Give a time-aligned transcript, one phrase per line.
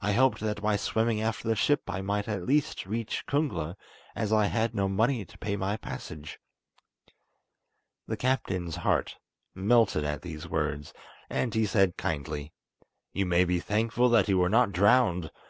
[0.00, 3.76] I hoped that by swimming after the ship I might at last reach Kungla,
[4.16, 6.40] as I had no money to pay my passage."
[8.06, 9.18] The captain's heart
[9.54, 10.94] melted at these words,
[11.28, 12.54] and he said kindly:
[13.12, 15.30] "You may be thankful that you were not drowned.